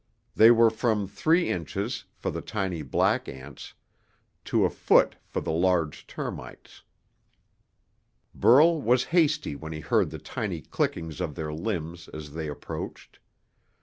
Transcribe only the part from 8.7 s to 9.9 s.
was hasty when he